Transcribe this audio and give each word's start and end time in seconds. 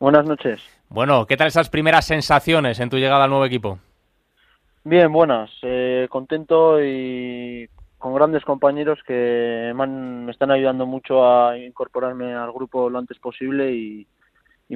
Buenas 0.00 0.24
noches. 0.24 0.62
Bueno, 0.88 1.26
¿qué 1.26 1.36
tal 1.36 1.48
esas 1.48 1.68
primeras 1.68 2.06
sensaciones 2.06 2.80
en 2.80 2.88
tu 2.88 2.96
llegada 2.96 3.24
al 3.24 3.30
nuevo 3.30 3.44
equipo? 3.44 3.78
Bien, 4.82 5.12
buenas. 5.12 5.50
Eh, 5.60 6.08
contento 6.10 6.82
y 6.82 7.68
con 7.98 8.14
grandes 8.14 8.42
compañeros 8.42 8.98
que 9.06 9.74
me, 9.74 10.30
están 10.30 10.50
ayudando 10.50 10.86
mucho 10.86 11.28
a 11.28 11.58
incorporarme 11.58 12.32
al 12.32 12.50
grupo 12.50 12.88
lo 12.88 12.98
antes 12.98 13.18
posible 13.18 13.72
y, 13.72 14.06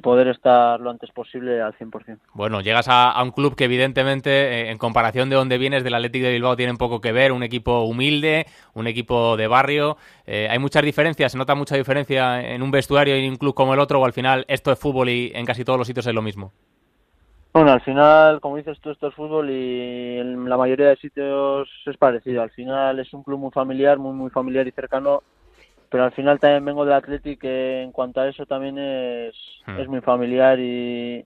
poder 0.01 0.29
estar 0.29 0.81
lo 0.81 0.91
antes 0.91 1.11
posible 1.13 1.63
al 1.63 1.73
100%. 1.75 2.19
Bueno, 2.33 2.61
llegas 2.61 2.87
a, 2.89 3.23
un 3.23 3.31
club 3.31 3.55
que 3.55 3.65
evidentemente, 3.65 4.31
eh, 4.31 4.71
en 4.71 4.79
comparación 4.79 5.31
de 5.31 5.37
donde 5.37 5.57
vienes, 5.57 5.85
del 5.85 5.95
Atlético 5.95 6.27
de 6.27 6.33
Bilbao, 6.33 6.57
tiene 6.57 6.73
un 6.73 6.79
poco 6.79 7.01
que 7.01 7.13
ver, 7.13 7.33
un 7.33 7.43
equipo 7.43 7.83
humilde, 7.85 8.47
un 8.75 8.87
equipo 8.87 9.37
de 9.37 9.47
barrio. 9.47 9.97
Eh, 10.27 10.49
¿Hay 10.51 10.59
muchas 10.59 10.83
diferencias? 10.83 11.33
¿Se 11.33 11.39
nota 11.39 11.55
mucha 11.55 11.77
diferencia 11.77 12.41
en 12.41 12.63
un 12.63 12.71
vestuario 12.71 13.17
y 13.17 13.25
en 13.25 13.31
un 13.33 13.37
club 13.37 13.55
como 13.55 13.75
el 13.75 13.81
otro 13.81 14.01
o 14.01 14.05
al 14.05 14.13
final 14.13 14.45
esto 14.49 14.73
es 14.73 14.79
fútbol 14.79 15.09
y 15.11 15.31
en 15.35 15.47
casi 15.47 15.65
todos 15.65 15.79
los 15.79 15.87
sitios 15.87 16.07
es 16.07 16.15
lo 16.15 16.23
mismo? 16.23 16.53
Bueno, 17.55 17.71
al 17.71 17.83
final, 17.83 18.41
como 18.41 18.57
dices 18.57 18.81
tú, 18.81 18.91
esto 18.91 19.07
es 19.07 19.15
fútbol 19.15 19.49
y 19.49 20.19
en 20.19 20.49
la 20.49 20.57
mayoría 20.57 20.89
de 20.89 20.97
sitios 20.97 21.69
es 21.87 21.97
parecido. 21.97 22.43
Al 22.43 22.51
final 22.51 22.99
es 22.99 23.15
un 23.15 23.23
club 23.23 23.39
muy 23.39 23.53
familiar, 23.53 23.97
muy 23.97 24.13
muy 24.13 24.29
familiar 24.31 24.67
y 24.67 24.73
cercano, 24.73 25.23
pero 25.95 26.07
al 26.07 26.13
final 26.13 26.41
también 26.41 26.65
vengo 26.65 26.85
del 26.85 26.95
Athletic 26.95 27.41
que 27.41 27.83
en 27.83 27.93
cuanto 27.93 28.21
a 28.21 28.27
eso 28.29 28.47
también 28.47 28.77
es, 28.79 29.33
hmm. 29.65 29.79
es 29.79 29.87
muy 29.87 30.01
familiar 30.01 30.59
y, 30.59 31.25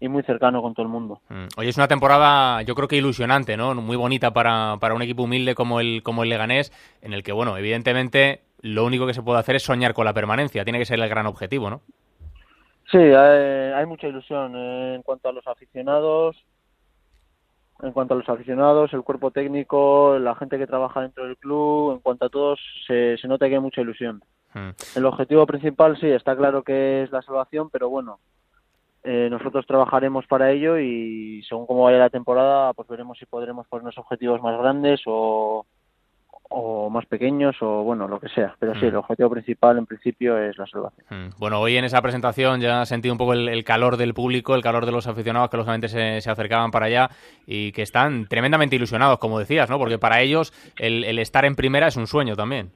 muy 0.00 0.22
cercano 0.22 0.62
con 0.62 0.72
todo 0.72 0.86
el 0.86 0.90
mundo. 0.90 1.20
Hoy 1.28 1.66
hmm. 1.66 1.68
es 1.68 1.76
una 1.76 1.86
temporada 1.86 2.62
yo 2.62 2.74
creo 2.74 2.88
que 2.88 2.96
ilusionante, 2.96 3.58
¿no? 3.58 3.74
Muy 3.74 3.96
bonita 3.96 4.30
para, 4.32 4.78
para 4.80 4.94
un 4.94 5.02
equipo 5.02 5.24
humilde 5.24 5.54
como 5.54 5.80
el, 5.80 6.02
como 6.02 6.22
el 6.22 6.30
Leganés, 6.30 6.72
en 7.02 7.12
el 7.12 7.22
que, 7.22 7.32
bueno, 7.32 7.58
evidentemente 7.58 8.40
lo 8.62 8.86
único 8.86 9.06
que 9.06 9.12
se 9.12 9.22
puede 9.22 9.38
hacer 9.38 9.56
es 9.56 9.64
soñar 9.64 9.92
con 9.92 10.06
la 10.06 10.14
permanencia, 10.14 10.64
tiene 10.64 10.78
que 10.78 10.86
ser 10.86 10.98
el 10.98 11.10
gran 11.10 11.26
objetivo, 11.26 11.68
¿no? 11.68 11.82
Sí, 12.90 12.96
hay, 12.96 13.84
mucha 13.84 14.08
ilusión 14.08 14.56
en 14.56 15.02
cuanto 15.02 15.28
a 15.28 15.32
los 15.32 15.46
aficionados, 15.46 16.42
en 17.82 17.92
cuanto 17.92 18.14
a 18.14 18.16
los 18.16 18.28
aficionados, 18.28 18.92
el 18.92 19.02
cuerpo 19.02 19.30
técnico, 19.30 20.18
la 20.18 20.34
gente 20.34 20.58
que 20.58 20.66
trabaja 20.66 21.02
dentro 21.02 21.26
del 21.26 21.36
club, 21.36 21.92
en 21.92 21.98
cuanto 22.00 22.26
a 22.26 22.28
todos, 22.28 22.60
se, 22.86 23.16
nota 23.24 23.48
que 23.48 23.54
hay 23.54 23.60
mucha 23.60 23.80
ilusión. 23.80 24.22
Hmm. 24.54 24.70
El 24.94 25.04
objetivo 25.04 25.46
principal, 25.46 25.98
sí, 25.98 26.08
está 26.08 26.36
claro 26.36 26.62
que 26.62 27.02
es 27.02 27.10
la 27.12 27.22
salvación, 27.22 27.68
pero 27.70 27.88
bueno, 27.88 28.18
eh, 29.04 29.28
nosotros 29.30 29.66
trabajaremos 29.66 30.26
para 30.26 30.50
ello 30.50 30.78
y 30.78 31.42
según 31.48 31.66
cómo 31.66 31.84
vaya 31.84 31.98
la 31.98 32.10
temporada, 32.10 32.72
pues 32.72 32.88
veremos 32.88 33.18
si 33.18 33.26
podremos 33.26 33.66
ponernos 33.68 33.96
objetivos 33.98 34.42
más 34.42 34.58
grandes 34.58 35.02
o, 35.06 35.66
o 36.48 36.90
más 36.90 37.06
pequeños 37.06 37.56
o 37.60 37.82
bueno, 37.82 38.08
lo 38.08 38.20
que 38.20 38.28
sea. 38.28 38.54
Pero 38.58 38.74
sí, 38.74 38.86
el 38.86 38.94
mm. 38.94 38.98
objetivo 38.98 39.30
principal 39.30 39.78
en 39.78 39.86
principio 39.86 40.38
es 40.38 40.56
la 40.58 40.66
salvación. 40.66 41.06
Mm. 41.10 41.38
Bueno, 41.38 41.60
hoy 41.60 41.76
en 41.76 41.84
esa 41.84 42.00
presentación 42.02 42.60
ya 42.60 42.82
he 42.82 42.86
sentido 42.86 43.14
un 43.14 43.18
poco 43.18 43.32
el, 43.32 43.64
calor 43.64 43.96
del 43.96 44.14
público, 44.14 44.54
el 44.54 44.62
calor 44.62 44.86
de 44.86 44.92
los 44.92 45.06
aficionados 45.06 45.50
que 45.50 45.56
lógicamente 45.56 45.88
se, 45.88 46.20
se, 46.20 46.30
acercaban 46.30 46.70
para 46.70 46.86
allá 46.86 47.10
y 47.46 47.72
que 47.72 47.82
están 47.82 48.26
tremendamente 48.26 48.76
ilusionados, 48.76 49.18
como 49.18 49.38
decías, 49.38 49.68
¿no? 49.68 49.78
Porque 49.78 49.98
para 49.98 50.20
ellos 50.20 50.52
el, 50.78 51.04
el 51.04 51.18
estar 51.18 51.44
en 51.44 51.56
primera 51.56 51.88
es 51.88 51.96
un 51.96 52.06
sueño 52.06 52.36
también. 52.36 52.70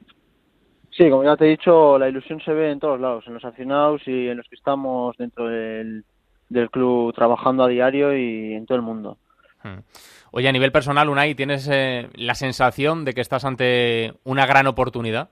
Sí, 0.91 1.09
como 1.09 1.25
ya 1.25 1.37
te 1.37 1.47
he 1.47 1.51
dicho, 1.51 1.99
la 1.99 2.09
ilusión 2.09 2.41
se 2.41 2.53
ve 2.53 2.73
en 2.73 2.81
todos 2.81 3.01
lados, 3.01 3.25
en 3.27 3.35
los 3.35 3.45
aficionados 3.45 4.03
y 4.07 4.29
en 4.29 4.37
los 4.37 4.49
que 4.49 4.57
estamos 4.57 5.17
dentro 5.17 5.47
del, 5.47 6.05
del 6.49 6.69
club 6.71 7.15
trabajando 7.15 7.65
a 7.65 7.69
diario 7.69 8.15
y 8.17 8.53
en 8.53 8.67
todo 8.67 8.77
el 8.77 8.83
mundo. 8.83 9.17
Mm. 9.63 9.81
Oye, 10.33 10.49
a 10.49 10.53
nivel 10.53 10.73
personal, 10.73 11.09
Unai, 11.09 11.35
¿tienes 11.35 11.69
eh, 11.71 12.09
la 12.15 12.35
sensación 12.35 13.05
de 13.05 13.15
que 13.15 13.21
estás 13.21 13.45
ante 13.45 14.15
una 14.25 14.47
gran 14.47 14.67
oportunidad? 14.67 15.31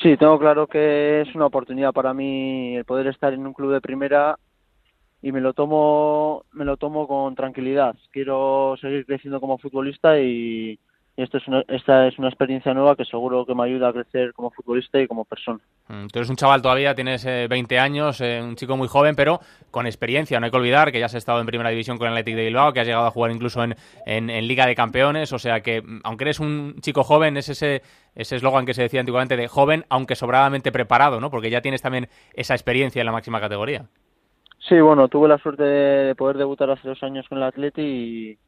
Sí, 0.00 0.16
tengo 0.16 0.38
claro 0.38 0.66
que 0.66 1.22
es 1.22 1.34
una 1.34 1.46
oportunidad 1.46 1.92
para 1.92 2.14
mí 2.14 2.76
el 2.76 2.84
poder 2.84 3.08
estar 3.08 3.34
en 3.34 3.46
un 3.46 3.52
club 3.52 3.72
de 3.72 3.80
primera 3.80 4.38
y 5.20 5.32
me 5.32 5.40
lo 5.40 5.52
tomo 5.52 6.44
me 6.52 6.64
lo 6.64 6.76
tomo 6.76 7.06
con 7.06 7.34
tranquilidad. 7.34 7.96
Quiero 8.10 8.76
seguir 8.80 9.04
creciendo 9.04 9.40
como 9.40 9.58
futbolista 9.58 10.18
y, 10.18 10.78
esto 11.22 11.38
es 11.38 11.44
esta 11.68 12.06
es 12.06 12.18
una 12.18 12.28
experiencia 12.28 12.72
nueva 12.74 12.96
que 12.96 13.04
seguro 13.04 13.44
que 13.44 13.54
me 13.54 13.64
ayuda 13.64 13.88
a 13.88 13.92
crecer 13.92 14.32
como 14.32 14.50
futbolista 14.50 15.00
y 15.00 15.06
como 15.06 15.24
persona. 15.24 15.60
Mm, 15.88 16.06
tú 16.06 16.18
eres 16.18 16.30
un 16.30 16.36
chaval 16.36 16.62
todavía, 16.62 16.94
tienes 16.94 17.24
20 17.24 17.74
eh, 17.74 17.78
años, 17.78 18.20
eh, 18.20 18.40
un 18.42 18.56
chico 18.56 18.76
muy 18.76 18.88
joven, 18.88 19.14
pero 19.16 19.40
con 19.70 19.86
experiencia. 19.86 20.38
No 20.38 20.46
hay 20.46 20.50
que 20.50 20.56
olvidar 20.56 20.92
que 20.92 21.00
ya 21.00 21.06
has 21.06 21.14
estado 21.14 21.40
en 21.40 21.46
primera 21.46 21.70
división 21.70 21.98
con 21.98 22.06
el 22.06 22.12
Athletic 22.14 22.36
de 22.36 22.44
Bilbao, 22.44 22.72
que 22.72 22.80
has 22.80 22.86
llegado 22.86 23.06
a 23.06 23.10
jugar 23.10 23.30
incluso 23.30 23.62
en, 23.62 23.74
en, 24.06 24.46
Liga 24.46 24.66
de 24.66 24.74
Campeones. 24.74 25.32
O 25.32 25.38
sea 25.38 25.60
que, 25.60 25.82
mm, 25.82 26.00
aunque 26.04 26.24
eres 26.24 26.40
un 26.40 26.76
chico 26.80 27.04
joven, 27.04 27.36
es 27.36 27.48
ese 27.48 27.82
ese 28.14 28.36
eslogan 28.36 28.66
que 28.66 28.74
se 28.74 28.82
decía 28.82 29.00
antiguamente 29.00 29.36
de 29.36 29.48
joven, 29.48 29.84
aunque 29.88 30.16
sobradamente 30.16 30.72
preparado, 30.72 31.20
¿no? 31.20 31.30
Porque 31.30 31.50
ya 31.50 31.60
tienes 31.60 31.82
también 31.82 32.08
esa 32.34 32.54
experiencia 32.54 33.00
en 33.00 33.06
la 33.06 33.12
máxima 33.12 33.40
categoría. 33.40 33.86
Sí, 34.68 34.78
bueno, 34.80 35.08
tuve 35.08 35.28
la 35.28 35.38
suerte 35.38 35.62
de 35.62 36.14
poder 36.14 36.36
debutar 36.36 36.70
hace 36.70 36.88
dos 36.88 37.02
años 37.02 37.26
con 37.28 37.38
el 37.38 37.44
Atleti 37.44 37.82
y 37.82 38.38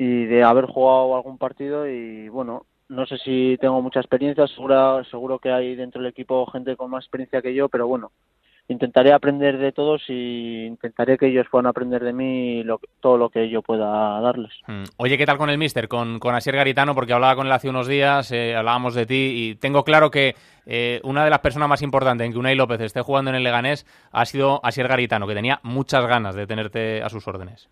y 0.00 0.26
de 0.26 0.44
haber 0.44 0.66
jugado 0.66 1.16
algún 1.16 1.38
partido 1.38 1.88
y 1.88 2.28
bueno, 2.28 2.66
no 2.88 3.04
sé 3.04 3.18
si 3.18 3.58
tengo 3.60 3.82
mucha 3.82 3.98
experiencia, 3.98 4.46
seguro, 4.46 5.02
seguro 5.06 5.40
que 5.40 5.50
hay 5.50 5.74
dentro 5.74 6.00
del 6.00 6.12
equipo 6.12 6.46
gente 6.46 6.76
con 6.76 6.88
más 6.88 7.02
experiencia 7.02 7.42
que 7.42 7.52
yo, 7.52 7.68
pero 7.68 7.88
bueno, 7.88 8.12
intentaré 8.68 9.12
aprender 9.12 9.58
de 9.58 9.72
todos 9.72 10.04
y 10.06 10.66
intentaré 10.66 11.18
que 11.18 11.26
ellos 11.26 11.48
puedan 11.50 11.66
aprender 11.66 12.04
de 12.04 12.12
mí 12.12 12.62
todo 13.00 13.18
lo 13.18 13.28
que 13.28 13.50
yo 13.50 13.60
pueda 13.60 14.20
darles. 14.20 14.52
Mm. 14.68 14.84
Oye, 14.98 15.18
¿qué 15.18 15.26
tal 15.26 15.36
con 15.36 15.50
el 15.50 15.58
míster? 15.58 15.88
Con, 15.88 16.20
con 16.20 16.32
Asier 16.32 16.54
Garitano, 16.54 16.94
porque 16.94 17.12
hablaba 17.12 17.34
con 17.34 17.48
él 17.48 17.52
hace 17.52 17.68
unos 17.68 17.88
días, 17.88 18.30
eh, 18.30 18.54
hablábamos 18.54 18.94
de 18.94 19.04
ti 19.04 19.32
y 19.34 19.54
tengo 19.56 19.82
claro 19.82 20.12
que 20.12 20.36
eh, 20.64 21.00
una 21.02 21.24
de 21.24 21.30
las 21.30 21.40
personas 21.40 21.68
más 21.68 21.82
importantes 21.82 22.24
en 22.24 22.32
que 22.32 22.38
Unai 22.38 22.54
López 22.54 22.80
esté 22.82 23.00
jugando 23.00 23.30
en 23.30 23.34
el 23.34 23.42
Leganés 23.42 23.84
ha 24.12 24.24
sido 24.26 24.60
Asier 24.62 24.86
Garitano, 24.86 25.26
que 25.26 25.34
tenía 25.34 25.58
muchas 25.64 26.06
ganas 26.06 26.36
de 26.36 26.46
tenerte 26.46 27.02
a 27.02 27.08
sus 27.08 27.26
órdenes. 27.26 27.68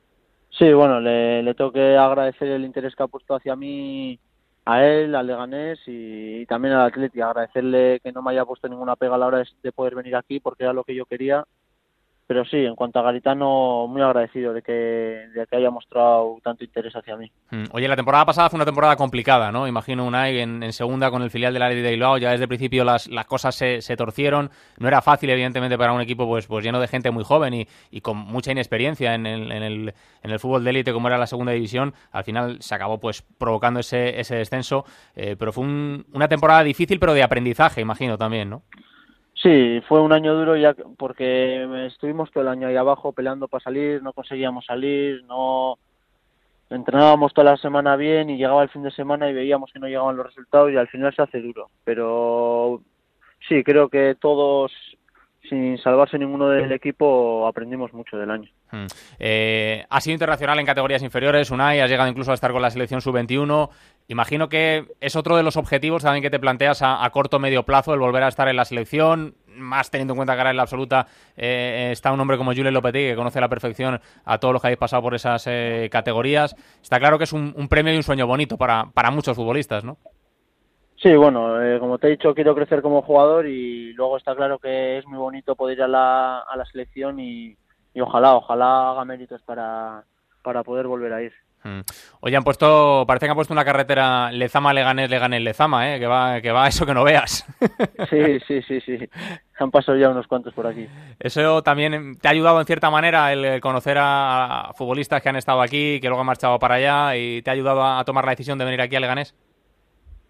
Sí, 0.58 0.72
bueno, 0.72 1.00
le, 1.00 1.42
le 1.42 1.54
tengo 1.54 1.70
que 1.70 1.96
agradecer 1.96 2.48
el 2.48 2.64
interés 2.64 2.94
que 2.96 3.02
ha 3.02 3.08
puesto 3.08 3.34
hacia 3.34 3.54
mí 3.56 4.18
a 4.64 4.84
él, 4.84 5.14
al 5.14 5.26
Leganés 5.26 5.78
y, 5.86 6.46
también 6.46 6.74
al 6.74 6.86
Atleti. 6.86 7.20
Agradecerle 7.20 8.00
que 8.02 8.12
no 8.12 8.22
me 8.22 8.32
haya 8.32 8.44
puesto 8.44 8.68
ninguna 8.68 8.96
pega 8.96 9.14
a 9.16 9.18
la 9.18 9.26
hora 9.26 9.44
de 9.62 9.72
poder 9.72 9.94
venir 9.94 10.16
aquí 10.16 10.40
porque 10.40 10.64
era 10.64 10.72
lo 10.72 10.84
que 10.84 10.94
yo 10.94 11.04
quería 11.06 11.44
pero 12.26 12.44
sí, 12.44 12.56
en 12.56 12.74
cuanto 12.74 12.98
a 12.98 13.02
Garitano, 13.02 13.86
muy 13.86 14.02
agradecido 14.02 14.52
de 14.52 14.60
que, 14.60 14.72
de 14.72 15.46
que 15.48 15.56
haya 15.56 15.70
mostrado 15.70 16.38
tanto 16.42 16.64
interés 16.64 16.94
hacia 16.96 17.16
mí. 17.16 17.30
Mm. 17.50 17.64
Oye, 17.70 17.86
la 17.86 17.94
temporada 17.94 18.26
pasada 18.26 18.50
fue 18.50 18.56
una 18.56 18.64
temporada 18.64 18.96
complicada, 18.96 19.52
¿no? 19.52 19.68
Imagino 19.68 20.04
Unai 20.04 20.40
en, 20.40 20.62
en 20.62 20.72
segunda 20.72 21.10
con 21.12 21.22
el 21.22 21.30
filial 21.30 21.52
del 21.52 21.62
Athletic 21.62 21.84
de 21.84 21.90
Bilbao, 21.92 22.18
ya 22.18 22.32
desde 22.32 22.44
el 22.44 22.48
principio 22.48 22.84
las, 22.84 23.06
las 23.06 23.26
cosas 23.26 23.54
se, 23.54 23.80
se, 23.80 23.96
torcieron. 23.96 24.50
No 24.78 24.88
era 24.88 25.02
fácil, 25.02 25.30
evidentemente, 25.30 25.78
para 25.78 25.92
un 25.92 26.00
equipo 26.00 26.26
pues, 26.26 26.48
pues 26.48 26.64
lleno 26.64 26.80
de 26.80 26.88
gente 26.88 27.12
muy 27.12 27.22
joven 27.22 27.54
y, 27.54 27.68
y 27.92 28.00
con 28.00 28.16
mucha 28.16 28.50
inexperiencia 28.50 29.14
en 29.14 29.24
el, 29.26 29.52
en 29.52 29.62
el, 29.62 29.94
en 30.22 30.30
el 30.30 30.40
fútbol 30.40 30.64
de 30.64 30.70
élite 30.70 30.92
como 30.92 31.06
era 31.06 31.18
la 31.18 31.28
segunda 31.28 31.52
división. 31.52 31.94
Al 32.10 32.24
final 32.24 32.56
se 32.60 32.74
acabó 32.74 32.98
pues 32.98 33.22
provocando 33.22 33.78
ese, 33.78 34.18
ese 34.18 34.34
descenso, 34.34 34.84
eh, 35.14 35.36
pero 35.38 35.52
fue 35.52 35.64
una 35.64 36.28
temporada 36.28 36.64
difícil, 36.64 36.98
pero 36.98 37.14
de 37.14 37.22
aprendizaje, 37.22 37.80
imagino 37.80 38.18
también, 38.18 38.50
¿no? 38.50 38.62
Sí, 39.42 39.82
fue 39.86 40.00
un 40.00 40.12
año 40.12 40.34
duro 40.34 40.56
ya 40.56 40.74
porque 40.96 41.86
estuvimos 41.86 42.30
todo 42.30 42.42
el 42.42 42.48
año 42.48 42.68
ahí 42.68 42.76
abajo 42.76 43.12
peleando 43.12 43.48
para 43.48 43.62
salir, 43.62 44.02
no 44.02 44.14
conseguíamos 44.14 44.64
salir, 44.64 45.22
no 45.24 45.78
entrenábamos 46.70 47.34
toda 47.34 47.52
la 47.52 47.56
semana 47.58 47.96
bien 47.96 48.30
y 48.30 48.38
llegaba 48.38 48.62
el 48.62 48.70
fin 48.70 48.82
de 48.82 48.90
semana 48.90 49.28
y 49.28 49.34
veíamos 49.34 49.70
que 49.72 49.78
no 49.78 49.88
llegaban 49.88 50.16
los 50.16 50.26
resultados 50.26 50.72
y 50.72 50.76
al 50.76 50.88
final 50.88 51.14
se 51.14 51.22
hace 51.22 51.40
duro. 51.40 51.68
Pero 51.84 52.80
sí, 53.46 53.62
creo 53.62 53.90
que 53.90 54.16
todos 54.18 54.72
sin 55.48 55.78
salvarse 55.78 56.18
ninguno 56.18 56.48
del 56.48 56.72
equipo, 56.72 57.46
aprendimos 57.46 57.92
mucho 57.92 58.16
del 58.16 58.30
año. 58.30 58.50
Hmm. 58.70 58.86
Eh, 59.18 59.84
sido 60.00 60.12
internacional 60.12 60.58
en 60.58 60.66
categorías 60.66 61.02
inferiores, 61.02 61.50
Unai, 61.50 61.80
has 61.80 61.90
llegado 61.90 62.08
incluso 62.08 62.30
a 62.30 62.34
estar 62.34 62.52
con 62.52 62.62
la 62.62 62.70
selección 62.70 63.00
sub-21. 63.00 63.70
Imagino 64.08 64.48
que 64.48 64.84
es 65.00 65.16
otro 65.16 65.36
de 65.36 65.42
los 65.42 65.56
objetivos 65.56 66.02
también 66.02 66.22
que 66.22 66.30
te 66.30 66.38
planteas 66.38 66.80
a, 66.82 67.08
corto 67.10 67.38
o 67.38 67.40
medio 67.40 67.64
plazo, 67.64 67.92
el 67.92 68.00
volver 68.00 68.22
a 68.22 68.28
estar 68.28 68.48
en 68.48 68.56
la 68.56 68.64
selección, 68.64 69.34
más 69.48 69.90
teniendo 69.90 70.14
en 70.14 70.16
cuenta 70.16 70.34
que 70.34 70.40
ahora 70.40 70.50
en 70.50 70.56
la 70.56 70.62
absoluta 70.62 71.06
eh, 71.36 71.88
está 71.90 72.12
un 72.12 72.20
hombre 72.20 72.36
como 72.36 72.52
Julien 72.52 72.74
Lopetegui, 72.74 73.10
que 73.10 73.16
conoce 73.16 73.38
a 73.38 73.42
la 73.42 73.48
perfección 73.48 74.00
a 74.24 74.38
todos 74.38 74.52
los 74.52 74.62
que 74.62 74.68
habéis 74.68 74.78
pasado 74.78 75.02
por 75.02 75.14
esas 75.14 75.44
eh, 75.48 75.88
categorías. 75.90 76.54
Está 76.82 76.98
claro 76.98 77.18
que 77.18 77.24
es 77.24 77.32
un, 77.32 77.52
un, 77.56 77.68
premio 77.68 77.92
y 77.92 77.96
un 77.96 78.02
sueño 78.02 78.26
bonito 78.26 78.56
para, 78.56 78.90
para 78.94 79.10
muchos 79.10 79.34
futbolistas, 79.34 79.82
¿no? 79.82 79.98
Sí, 81.06 81.14
bueno, 81.14 81.62
eh, 81.62 81.78
como 81.78 81.98
te 81.98 82.08
he 82.08 82.10
dicho, 82.10 82.34
quiero 82.34 82.52
crecer 82.52 82.82
como 82.82 83.00
jugador 83.00 83.46
y 83.46 83.92
luego 83.92 84.16
está 84.16 84.34
claro 84.34 84.58
que 84.58 84.98
es 84.98 85.06
muy 85.06 85.18
bonito 85.18 85.54
poder 85.54 85.78
ir 85.78 85.84
a 85.84 85.86
la, 85.86 86.40
a 86.40 86.56
la 86.56 86.64
selección 86.64 87.20
y, 87.20 87.56
ojalá, 88.00 88.34
ojalá 88.34 88.90
haga 88.90 89.04
méritos 89.04 89.40
para, 89.42 90.02
para 90.42 90.64
poder 90.64 90.88
volver 90.88 91.12
a 91.12 91.22
ir. 91.22 91.32
Mm. 91.62 91.82
Oye, 92.22 92.36
han 92.36 92.42
puesto, 92.42 93.04
parece 93.06 93.26
que 93.26 93.30
han 93.30 93.36
puesto 93.36 93.52
una 93.54 93.64
carretera 93.64 94.32
Lezama, 94.32 94.72
Leganés, 94.72 95.08
Leganés, 95.08 95.42
Lezama, 95.42 95.94
¿eh? 95.94 96.00
que 96.00 96.08
va, 96.08 96.40
que 96.40 96.50
va 96.50 96.66
eso 96.66 96.84
que 96.84 96.94
no 96.94 97.04
veas. 97.04 97.46
Sí, 98.10 98.40
sí, 98.40 98.62
sí, 98.62 98.80
sí. 98.80 98.98
Han 99.60 99.70
pasado 99.70 99.96
ya 99.96 100.10
unos 100.10 100.26
cuantos 100.26 100.54
por 100.54 100.66
aquí. 100.66 100.88
Eso 101.20 101.62
también 101.62 102.16
te 102.18 102.26
ha 102.26 102.32
ayudado 102.32 102.58
en 102.58 102.66
cierta 102.66 102.90
manera 102.90 103.32
el 103.32 103.60
conocer 103.60 103.96
a 104.00 104.72
futbolistas 104.74 105.22
que 105.22 105.28
han 105.28 105.36
estado 105.36 105.62
aquí, 105.62 106.00
que 106.00 106.08
luego 106.08 106.22
han 106.22 106.26
marchado 106.26 106.58
para 106.58 106.74
allá 106.74 107.16
y 107.16 107.42
te 107.42 107.50
ha 107.50 107.52
ayudado 107.52 107.84
a 107.84 108.04
tomar 108.04 108.24
la 108.24 108.32
decisión 108.32 108.58
de 108.58 108.64
venir 108.64 108.80
aquí 108.80 108.96
a 108.96 109.00
Leganés. 109.00 109.36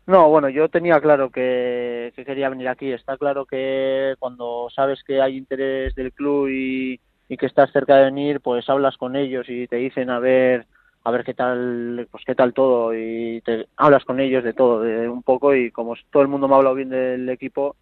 No, 0.06 0.28
bueno, 0.28 0.48
yo 0.48 0.68
tenía 0.68 1.00
claro 1.00 1.30
que, 1.30 2.12
quería 2.14 2.48
venir 2.48 2.68
aquí. 2.68 2.92
Está 2.92 3.16
claro 3.16 3.44
que 3.44 4.14
cuando 4.18 4.68
sabes 4.74 5.02
que 5.02 5.20
hay 5.20 5.36
interés 5.36 5.94
del 5.96 6.12
club 6.12 6.48
y, 6.48 7.00
que 7.36 7.46
estás 7.46 7.72
cerca 7.72 7.96
de 7.96 8.04
venir, 8.04 8.40
pues 8.40 8.68
hablas 8.70 8.96
con 8.96 9.16
ellos 9.16 9.46
y 9.48 9.66
te 9.66 9.76
dicen 9.76 10.10
a 10.10 10.20
ver 10.20 10.66
a 11.02 11.10
ver 11.10 11.24
qué 11.24 11.34
tal 11.34 12.08
pues 12.10 12.24
qué 12.24 12.34
tal 12.34 12.52
todo 12.52 12.92
y 12.92 13.40
te 13.44 13.68
hablas 13.76 14.04
con 14.04 14.18
ellos 14.18 14.42
de 14.42 14.52
todo 14.52 14.80
de 14.80 15.08
un 15.08 15.22
poco 15.22 15.54
y 15.54 15.70
como 15.70 15.94
todo 16.10 16.22
el 16.22 16.28
mundo 16.28 16.48
me 16.48 16.54
ha 16.54 16.56
hablado 16.56 16.74
bien 16.74 16.88
del 16.88 17.28
equipo 17.28 17.76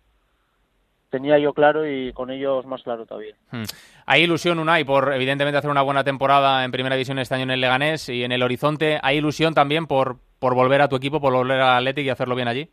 tenía 1.14 1.38
yo 1.38 1.52
claro 1.52 1.88
y 1.88 2.12
con 2.12 2.32
ellos 2.32 2.66
más 2.66 2.82
claro 2.82 3.06
todavía. 3.06 3.36
Hmm. 3.52 3.62
Hay 4.04 4.22
ilusión, 4.24 4.58
Unai, 4.58 4.82
por 4.82 5.12
evidentemente 5.12 5.56
hacer 5.56 5.70
una 5.70 5.82
buena 5.82 6.02
temporada 6.02 6.64
en 6.64 6.72
Primera 6.72 6.96
División 6.96 7.20
este 7.20 7.36
año 7.36 7.44
en 7.44 7.52
el 7.52 7.60
Leganés 7.60 8.08
y 8.08 8.24
en 8.24 8.32
el 8.32 8.42
Horizonte. 8.42 8.98
¿Hay 9.00 9.18
ilusión 9.18 9.54
también 9.54 9.86
por, 9.86 10.16
por 10.44 10.55
volver 10.55 10.82
a 10.82 10.88
tu 10.88 10.96
equipo, 10.96 11.23
por 11.23 11.32
volver 11.32 11.58
a 11.58 11.79
Athletic 11.79 12.05
y 12.05 12.11
hacerlo 12.11 12.35
bien 12.35 12.49
allí? 12.49 12.69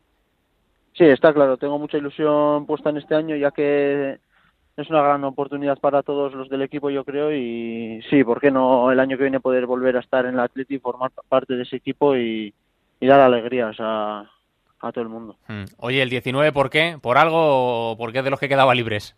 Sí, 0.92 1.06
está 1.06 1.34
claro. 1.34 1.56
Tengo 1.56 1.80
mucha 1.80 1.98
ilusión 1.98 2.66
puesta 2.66 2.90
en 2.90 2.98
este 2.98 3.16
año 3.16 3.38
ya 3.38 3.52
que 3.52 4.20
es 4.76 4.90
una 4.90 5.02
gran 5.02 5.24
oportunidad 5.24 5.80
para 5.80 6.04
todos 6.04 6.34
los 6.34 6.50
del 6.50 6.64
equipo, 6.64 6.90
yo 6.90 7.06
creo, 7.06 7.34
y 7.34 8.02
sí, 8.10 8.26
¿por 8.26 8.42
qué 8.42 8.52
no 8.52 8.92
el 8.92 9.00
año 9.00 9.16
que 9.16 9.24
viene 9.24 9.40
poder 9.40 9.68
volver 9.68 9.96
a 9.96 10.02
estar 10.02 10.26
en 10.26 10.34
el 10.34 10.42
Athletic, 10.42 10.82
formar 10.82 11.12
parte 11.30 11.54
de 11.54 11.64
ese 11.64 11.78
equipo 11.78 12.18
y, 12.18 12.54
y 13.00 13.08
dar 13.08 13.22
alegrías 13.22 13.78
a, 13.80 14.30
a 14.82 14.92
todo 14.92 15.04
el 15.04 15.10
mundo. 15.10 15.38
Hmm. 15.48 15.64
Oye, 15.78 16.02
¿el 16.02 16.10
19 16.10 16.52
por 16.52 16.70
qué? 16.70 16.98
¿Por 17.02 17.18
algo 17.18 17.92
o 17.92 17.98
por 17.98 18.12
qué 18.12 18.18
es 18.18 18.26
de 18.26 18.32
los 18.32 18.40
que 18.42 18.50
quedaba 18.50 18.76
libres? 18.76 19.16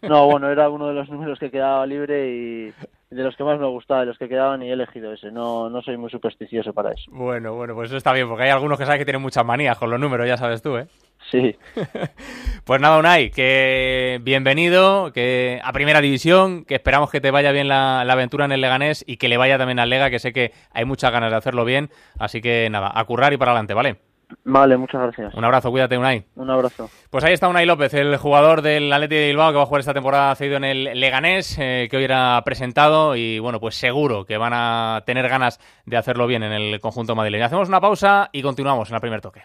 no, 0.00 0.30
bueno, 0.30 0.48
era 0.50 0.70
uno 0.70 0.88
de 0.88 0.94
los 0.94 1.10
números 1.10 1.38
que 1.38 1.50
quedaba 1.50 1.84
libre 1.84 2.30
y 2.30 2.72
de 3.12 3.22
los 3.22 3.36
que 3.36 3.44
más 3.44 3.58
me 3.60 3.66
gustaba, 3.66 4.00
de 4.00 4.06
los 4.06 4.18
que 4.18 4.28
quedaban 4.28 4.62
y 4.62 4.70
he 4.70 4.72
elegido 4.72 5.12
ese. 5.12 5.30
No, 5.30 5.68
no 5.68 5.82
soy 5.82 5.96
muy 5.96 6.10
supersticioso 6.10 6.72
para 6.72 6.92
eso. 6.92 7.10
Bueno, 7.10 7.54
bueno, 7.54 7.74
pues 7.74 7.90
eso 7.90 7.98
está 7.98 8.12
bien, 8.12 8.28
porque 8.28 8.44
hay 8.44 8.50
algunos 8.50 8.78
que 8.78 8.86
saben 8.86 8.98
que 8.98 9.04
tienen 9.04 9.22
muchas 9.22 9.44
manías 9.44 9.76
con 9.78 9.90
los 9.90 10.00
números, 10.00 10.26
ya 10.26 10.36
sabes 10.36 10.62
tú, 10.62 10.76
¿eh? 10.76 10.86
Sí. 11.30 11.56
pues 12.64 12.80
nada, 12.80 12.98
Unai, 12.98 13.30
que 13.30 14.18
bienvenido, 14.22 15.12
que 15.12 15.60
a 15.62 15.72
Primera 15.72 16.00
División, 16.00 16.64
que 16.64 16.74
esperamos 16.74 17.10
que 17.10 17.20
te 17.20 17.30
vaya 17.30 17.52
bien 17.52 17.68
la, 17.68 18.04
la, 18.04 18.14
aventura 18.14 18.46
en 18.46 18.52
el 18.52 18.60
Leganés 18.60 19.04
y 19.06 19.18
que 19.18 19.28
le 19.28 19.36
vaya 19.36 19.58
también 19.58 19.78
al 19.78 19.90
Lega, 19.90 20.10
que 20.10 20.18
sé 20.18 20.32
que 20.32 20.52
hay 20.72 20.84
muchas 20.84 21.12
ganas 21.12 21.30
de 21.30 21.36
hacerlo 21.36 21.64
bien. 21.64 21.90
Así 22.18 22.40
que 22.40 22.68
nada, 22.70 22.90
a 22.94 23.04
currar 23.04 23.32
y 23.32 23.36
para 23.36 23.52
adelante, 23.52 23.74
¿vale? 23.74 24.11
Vale, 24.44 24.76
muchas 24.76 25.00
gracias. 25.00 25.34
Un 25.34 25.44
abrazo, 25.44 25.70
cuídate, 25.70 25.96
Unai. 25.96 26.24
Un 26.36 26.50
abrazo. 26.50 26.90
Pues 27.10 27.24
ahí 27.24 27.32
está 27.32 27.48
Unai 27.48 27.66
López, 27.66 27.94
el 27.94 28.16
jugador 28.16 28.62
del 28.62 28.92
Atleti 28.92 29.14
de 29.14 29.26
Bilbao 29.28 29.50
que 29.52 29.56
va 29.56 29.62
a 29.62 29.66
jugar 29.66 29.80
esta 29.80 29.94
temporada 29.94 30.34
cedido 30.34 30.56
en 30.56 30.64
el 30.64 30.84
Leganés, 31.00 31.56
eh, 31.58 31.88
que 31.90 31.96
hoy 31.96 32.04
era 32.04 32.40
presentado 32.44 33.16
y 33.16 33.38
bueno, 33.38 33.60
pues 33.60 33.74
seguro 33.74 34.24
que 34.24 34.36
van 34.36 34.52
a 34.54 35.02
tener 35.06 35.28
ganas 35.28 35.60
de 35.86 35.96
hacerlo 35.96 36.26
bien 36.26 36.42
en 36.42 36.52
el 36.52 36.80
conjunto 36.80 37.14
madrileño. 37.14 37.44
Hacemos 37.44 37.68
una 37.68 37.80
pausa 37.80 38.30
y 38.32 38.42
continuamos 38.42 38.88
en 38.90 38.94
el 38.94 39.00
primer 39.00 39.20
toque. 39.20 39.42